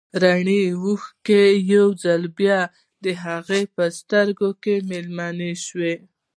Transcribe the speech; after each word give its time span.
رڼې 0.21 0.61
اوښکې 0.83 1.43
يو 1.73 1.85
ځل 2.03 2.21
بيا 2.39 2.59
د 3.03 3.05
هغې 3.23 3.61
د 3.77 3.79
سترګو 3.99 4.47
مېلمنې 4.89 5.51
شوې. 5.65 5.93